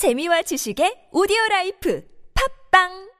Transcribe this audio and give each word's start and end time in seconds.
재미와 0.00 0.40
지식의 0.40 1.08
오디오 1.12 1.36
라이프 1.50 2.02
팝빵 2.72 3.10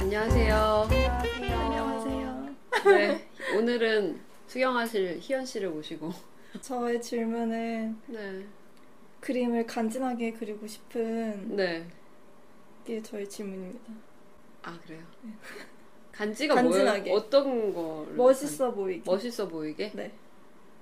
안녕하세요. 0.00 0.88
안녕하세요. 1.40 2.56
네, 2.84 3.26
오늘은 3.56 4.20
수경하실 4.48 5.20
희연 5.22 5.46
씨를 5.46 5.70
모시고. 5.70 6.12
저의 6.60 7.00
질문은 7.00 8.02
네, 8.08 8.46
그림을 9.20 9.66
간지나게 9.66 10.34
그리고 10.34 10.66
싶은 10.66 11.56
네. 11.56 11.88
게 12.84 13.00
저의 13.00 13.26
질문입니다. 13.26 13.94
아 14.60 14.78
그래요. 14.84 15.02
간지가 16.16 16.54
간지나게. 16.54 17.10
뭐예요? 17.10 17.16
어떤 17.16 17.74
거? 17.74 18.06
멋있어 18.16 18.72
보이게. 18.72 19.02
멋있어 19.04 19.48
보이게? 19.48 19.90
네. 19.94 20.12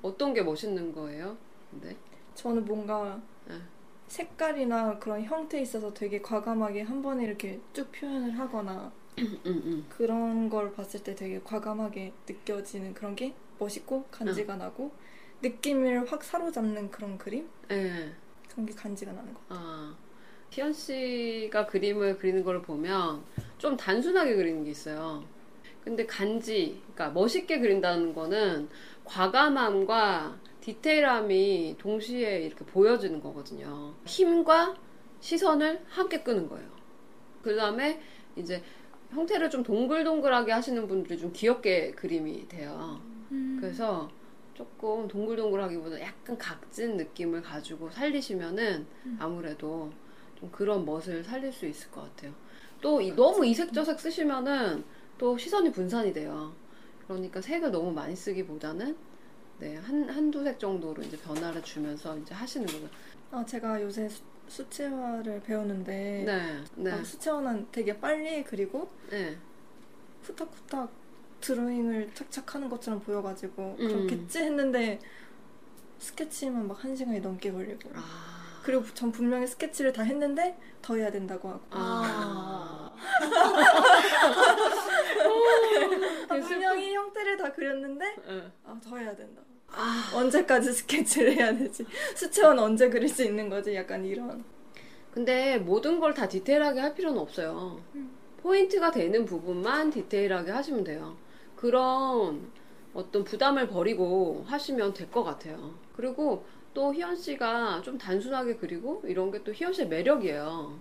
어떤 0.02 0.32
게 0.32 0.42
멋있는 0.42 0.92
거예요? 0.92 1.36
네. 1.80 1.96
저는 2.34 2.64
뭔가 2.64 3.20
네. 3.48 3.55
색깔이나 4.06 4.98
그런 4.98 5.22
형태에 5.22 5.62
있어서 5.62 5.92
되게 5.92 6.20
과감하게 6.20 6.82
한 6.82 7.02
번에 7.02 7.24
이렇게 7.24 7.60
쭉 7.72 7.91
표현을 7.91 8.38
하거나 8.38 8.92
음, 9.18 9.41
음. 9.46 9.86
그런 9.88 10.48
걸 10.48 10.72
봤을 10.72 11.02
때 11.02 11.14
되게 11.14 11.41
과감하게 11.42 12.12
느껴지는 12.28 12.94
그런 12.94 13.16
게 13.16 13.34
멋있고 13.58 14.05
간지가 14.10 14.56
나고 14.56 14.92
느낌을 15.42 16.10
확 16.10 16.22
사로잡는 16.22 16.91
그런 16.91 17.19
그림? 17.19 17.48
네. 17.69 18.12
그런 18.50 18.66
게 18.66 18.72
간지가 18.72 19.12
나는 19.12 19.34
것 19.34 19.48
같아요. 19.48 19.66
아, 19.66 19.96
희연 20.50 20.72
씨가 20.72 21.66
그림을 21.66 22.19
그리는 22.19 22.44
걸 22.44 22.62
보면 22.62 23.22
좀 23.58 23.77
단순하게 23.77 24.36
그리는 24.36 24.62
게 24.64 24.70
있어요. 24.70 25.24
근데 25.84 26.06
간지, 26.06 26.80
그러니까 26.94 27.10
멋있게 27.10 27.60
그린다는 27.60 28.14
거는 28.14 28.68
과감함과 29.04 30.38
디테일함이 30.60 31.76
동시에 31.78 32.41
이렇게 32.41 32.64
보여지는 32.64 33.20
거거든요. 33.20 33.94
힘과 34.06 34.74
시선을 35.20 35.82
함께 35.88 36.22
끄는 36.22 36.48
거예요. 36.48 36.66
그 37.42 37.54
다음에 37.54 38.00
이제 38.36 38.62
형태를 39.10 39.50
좀 39.50 39.62
동글동글하게 39.62 40.52
하시는 40.52 40.88
분들이 40.88 41.18
좀 41.18 41.30
귀엽게 41.32 41.92
그림이 41.92 42.48
돼요. 42.48 42.98
그래서 43.60 44.10
조금 44.54 45.06
동글동글하기보다 45.08 46.00
약간 46.00 46.38
각진 46.38 46.96
느낌을 46.96 47.42
가지고 47.42 47.91
살리시면은 47.91 48.86
아무래도 49.19 49.91
좀 50.41 50.50
그런 50.50 50.84
멋을 50.86 51.22
살릴 51.24 51.52
수 51.52 51.66
있을 51.66 51.91
것 51.91 52.02
같아요. 52.02 52.32
또 52.80 53.00
이- 53.00 53.12
너무 53.14 53.44
이색저색 53.46 53.98
쓰시면은 54.00 54.84
또 55.18 55.36
시선이 55.38 55.72
분산이 55.72 56.12
돼요. 56.12 56.52
그러니까 57.06 57.40
색을 57.40 57.70
너무 57.70 57.92
많이 57.92 58.14
쓰기보다는 58.16 58.96
네, 59.58 59.76
한, 59.76 60.08
한두 60.08 60.42
색 60.42 60.58
정도로 60.58 61.02
이제 61.02 61.16
변화를 61.18 61.62
주면서 61.62 62.16
이제 62.18 62.34
하시는 62.34 62.66
거죠. 62.66 62.88
아, 63.30 63.44
제가 63.44 63.80
요새 63.82 64.08
수, 64.08 64.22
수채화를 64.48 65.42
배우는데 65.42 66.24
네, 66.26 66.64
네, 66.76 66.90
아, 66.90 67.02
수채화는 67.04 67.68
되게 67.72 67.98
빨리 67.98 68.42
그리고 68.44 68.90
네. 69.10 69.36
후딱후딱 70.22 70.90
드로잉을 71.40 72.10
착착 72.14 72.54
하는 72.54 72.68
것처럼 72.68 73.00
보여가지고 73.00 73.76
음. 73.78 73.88
그렇겠지 73.88 74.38
했는데 74.40 74.98
스케치만 75.98 76.66
막 76.66 76.82
한 76.84 76.94
시간이 76.96 77.20
넘게 77.20 77.52
걸리고 77.52 77.90
아, 77.94 78.60
그리고 78.62 78.84
전 78.94 79.12
분명히 79.12 79.46
스케치를 79.46 79.92
다 79.92 80.02
했는데 80.02 80.58
더 80.82 80.96
해야 80.96 81.10
된다고 81.10 81.48
하고 81.48 81.62
아. 81.70 82.92
아, 86.28 86.39
분명히 86.41 86.94
형태를 86.94 87.36
다 87.36 87.53
그렸는데 87.53 88.05
네. 88.27 88.42
아, 88.64 88.78
더 88.83 88.97
해야 88.97 89.14
된다 89.14 89.42
아, 89.70 90.11
언제까지 90.14 90.72
스케치를 90.72 91.33
해야 91.34 91.56
되지 91.56 91.84
수채화는 92.14 92.62
언제 92.62 92.89
그릴 92.89 93.08
수 93.08 93.25
있는 93.25 93.48
거지 93.48 93.75
약간 93.75 94.05
이런 94.05 94.44
근데 95.12 95.59
모든 95.59 96.00
걸 96.00 96.12
다 96.15 96.26
디테일하게 96.28 96.81
할 96.81 96.94
필요는 96.94 97.19
없어요. 97.21 97.81
음. 97.94 98.10
포인트가 98.43 98.91
되는 98.91 99.25
부분만 99.25 99.91
디테일하게 99.91 100.50
하시면 100.50 100.84
돼요. 100.84 101.16
그런 101.56 102.50
어떤 102.93 103.25
부담을 103.25 103.69
버리고 103.69 104.44
하시면 104.47 104.93
될 104.93 105.10
것 105.10 105.22
같아요. 105.25 105.75
그리고 105.97 106.44
또 106.75 106.93
희연 106.93 107.15
씨가 107.16 107.82
좀 107.82 107.97
단순하게 107.97 108.56
그리고 108.56 109.00
이런 109.06 109.31
게 109.31 109.38
또 109.44 109.53
희연 109.53 109.72
씨의 109.72 109.87
매력이에요. 109.88 110.78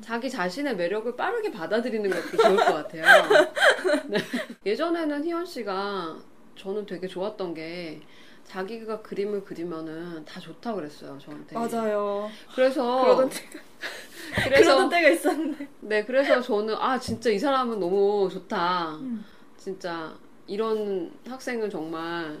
자기 0.00 0.28
자신의 0.28 0.74
매력을 0.76 1.14
빠르게 1.14 1.50
받아들이는 1.52 2.10
것도 2.10 2.36
좋을 2.36 2.56
것 2.56 2.64
같아요. 2.74 3.04
네. 4.08 4.18
예전에는 4.68 5.24
희연 5.24 5.46
씨가 5.46 6.18
저는 6.56 6.84
되게 6.84 7.06
좋았던 7.06 7.54
게 7.54 8.00
자기가 8.44 9.00
그림을 9.02 9.44
그리면은 9.44 10.24
다 10.24 10.40
좋다 10.40 10.74
그랬어요, 10.74 11.18
저한테. 11.18 11.54
맞아요 11.54 12.28
그래서 12.54 13.02
그러던, 13.02 13.30
때, 13.30 13.36
그래서 14.44 14.62
그러던 14.62 14.88
때가 14.88 15.08
있었는데 15.08 15.68
네, 15.80 16.04
그래서 16.04 16.40
저는 16.40 16.74
아 16.74 16.98
진짜 16.98 17.30
이 17.30 17.38
사람은 17.38 17.78
너무 17.80 18.28
좋다. 18.30 18.96
음. 18.96 19.24
진짜 19.56 20.14
이런 20.46 21.12
학생은 21.26 21.70
정말 21.70 22.38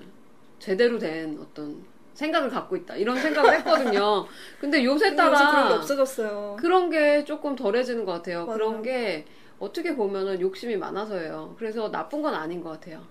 제대로 0.58 0.98
된 0.98 1.38
어떤 1.40 1.82
생각을 2.18 2.50
갖고 2.50 2.74
있다. 2.74 2.96
이런 2.96 3.16
생각을 3.16 3.58
했거든요. 3.58 4.26
근데 4.60 4.84
요새 4.84 5.10
근데 5.10 5.22
요새 5.22 5.30
그런 5.30 5.30
게 5.30 5.36
따라 5.38 5.74
없어졌어요 5.76 6.56
그런 6.58 6.90
게 6.90 7.24
조금 7.24 7.54
덜해지는 7.54 8.04
것 8.04 8.12
같아요. 8.12 8.44
맞아요. 8.44 8.58
그런 8.58 8.82
게 8.82 9.24
어떻게 9.60 9.94
보면은 9.94 10.40
욕심이 10.40 10.76
많아서예요. 10.76 11.54
그래서 11.56 11.90
나쁜 11.90 12.20
건 12.20 12.34
아닌 12.34 12.60
것 12.60 12.70
같아요. 12.70 13.04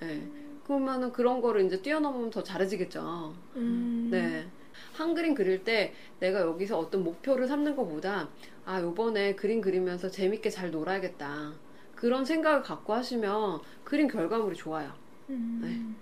네. 0.00 0.22
그러면은 0.64 1.12
그런 1.12 1.40
거를 1.40 1.64
이제 1.64 1.82
뛰어넘으면 1.82 2.30
더 2.30 2.42
잘해지겠죠. 2.44 3.34
음. 3.56 4.08
네. 4.10 4.46
한 4.92 5.14
그림 5.14 5.34
그릴 5.34 5.64
때 5.64 5.92
내가 6.20 6.40
여기서 6.40 6.78
어떤 6.78 7.02
목표를 7.02 7.48
삼는 7.48 7.74
것보다 7.74 8.28
아, 8.64 8.80
요번에 8.80 9.34
그림 9.34 9.60
그리면서 9.60 10.08
재밌게 10.08 10.50
잘 10.50 10.70
놀아야겠다. 10.70 11.52
그런 11.96 12.24
생각을 12.24 12.62
갖고 12.62 12.94
하시면 12.94 13.60
그림 13.82 14.06
결과물이 14.06 14.56
좋아요. 14.56 14.92
음. 15.30 15.96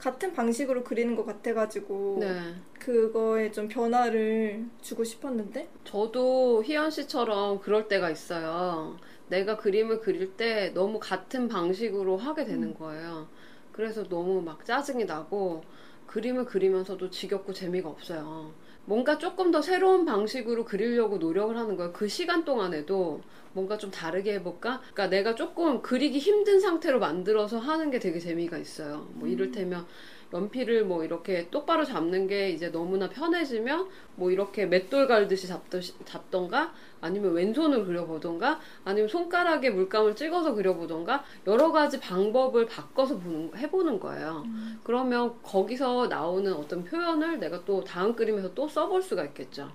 같은 0.00 0.32
방식으로 0.32 0.82
그리는 0.82 1.14
것 1.14 1.24
같아가지고 1.26 2.16
네. 2.20 2.54
그거에 2.78 3.52
좀 3.52 3.68
변화를 3.68 4.64
주고 4.80 5.04
싶었는데 5.04 5.68
저도 5.84 6.64
희연 6.64 6.90
씨처럼 6.90 7.60
그럴 7.60 7.86
때가 7.86 8.10
있어요. 8.10 8.96
내가 9.28 9.58
그림을 9.58 10.00
그릴 10.00 10.36
때 10.36 10.70
너무 10.74 10.98
같은 10.98 11.48
방식으로 11.48 12.16
하게 12.16 12.46
되는 12.46 12.74
거예요. 12.74 13.28
그래서 13.72 14.02
너무 14.08 14.40
막 14.40 14.64
짜증이 14.64 15.04
나고 15.04 15.62
그림을 16.06 16.46
그리면서도 16.46 17.10
지겹고 17.10 17.52
재미가 17.52 17.88
없어요. 17.88 18.52
뭔가 18.90 19.18
조금 19.18 19.52
더 19.52 19.62
새로운 19.62 20.04
방식으로 20.04 20.64
그리려고 20.64 21.18
노력을 21.18 21.56
하는 21.56 21.76
거예요. 21.76 21.92
그 21.92 22.08
시간 22.08 22.44
동안에도 22.44 23.20
뭔가 23.52 23.78
좀 23.78 23.92
다르게 23.92 24.34
해볼까? 24.34 24.80
그러니까 24.80 25.06
내가 25.06 25.36
조금 25.36 25.80
그리기 25.80 26.18
힘든 26.18 26.58
상태로 26.58 26.98
만들어서 26.98 27.60
하는 27.60 27.92
게 27.92 28.00
되게 28.00 28.18
재미가 28.18 28.58
있어요. 28.58 29.06
뭐 29.12 29.28
이를테면 29.28 29.86
연필을 30.32 30.84
뭐 30.84 31.04
이렇게 31.04 31.48
똑바로 31.50 31.84
잡는 31.84 32.26
게 32.26 32.50
이제 32.50 32.70
너무나 32.70 33.08
편해지면 33.08 33.88
뭐 34.16 34.30
이렇게 34.30 34.66
맷돌 34.66 35.06
갈듯이 35.06 35.46
잡듯이, 35.48 35.94
잡던가 36.04 36.72
아니면 37.00 37.32
왼손을 37.32 37.84
그려보던가 37.84 38.60
아니면 38.84 39.08
손가락에 39.08 39.70
물감을 39.70 40.14
찍어서 40.14 40.54
그려보던가 40.54 41.24
여러 41.46 41.72
가지 41.72 41.98
방법을 41.98 42.66
바꿔서 42.66 43.18
보는, 43.18 43.56
해보는 43.56 43.98
거예요. 43.98 44.44
그러면 44.84 45.34
거기서 45.42 46.06
나오는 46.08 46.52
어떤 46.52 46.84
표현을 46.84 47.40
내가 47.40 47.64
또 47.64 47.82
다음 47.82 48.14
그림에서 48.14 48.54
또 48.54 48.68
써볼 48.68 49.02
수가 49.02 49.24
있겠죠. 49.24 49.70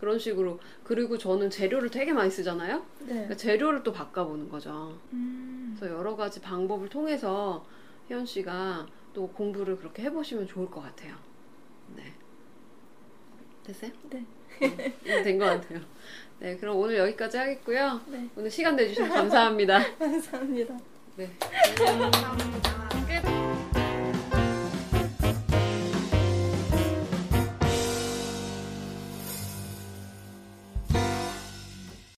그런 0.00 0.18
식으로 0.18 0.58
그리고 0.82 1.16
저는 1.16 1.48
재료를 1.48 1.88
되게 1.88 2.12
많이 2.12 2.30
쓰잖아요. 2.30 2.82
네. 3.00 3.06
그러니까 3.06 3.36
재료를 3.36 3.82
또 3.82 3.92
바꿔보는 3.92 4.50
거죠. 4.50 4.98
음. 5.12 5.74
그래서 5.78 5.96
여러 5.96 6.14
가지 6.14 6.40
방법을 6.40 6.88
통해서 6.90 7.64
혜연 8.10 8.26
씨가 8.26 8.86
또 9.14 9.28
공부를 9.28 9.76
그렇게 9.78 10.02
해보시면 10.02 10.46
좋을 10.46 10.70
것 10.70 10.82
같아요. 10.82 11.14
네. 11.96 12.12
됐어요? 13.64 13.90
네. 14.10 14.24
된것 15.22 15.62
같아요. 15.62 15.80
네, 16.40 16.56
그럼 16.56 16.76
오늘 16.76 16.98
여기까지 16.98 17.38
하겠고요. 17.38 18.00
네. 18.08 18.28
오늘 18.36 18.50
시간 18.50 18.76
내주셔서 18.76 19.12
감사합니다. 19.12 19.80
감사합니다. 19.96 20.76
네. 21.16 21.30
감사합니다. 21.78 22.83